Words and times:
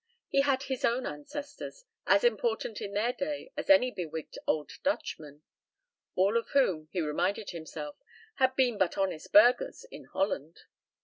He 0.29 0.41
had 0.41 0.63
his 0.63 0.83
own 0.83 1.05
ancestors, 1.05 1.85
as 2.07 2.23
important 2.23 2.81
in 2.81 2.93
their 2.93 3.13
day 3.13 3.51
as 3.55 3.69
any 3.69 3.91
bewigged 3.91 4.35
old 4.47 4.71
Dutchmen 4.81 5.43
all 6.15 6.37
of 6.37 6.49
whom, 6.53 6.87
he 6.91 7.01
reminded 7.01 7.51
himself, 7.51 7.97
had 8.37 8.55
been 8.55 8.79
but 8.79 8.97
honest 8.97 9.31
burghers 9.31 9.85
in 9.91 10.05
Holland. 10.05 10.61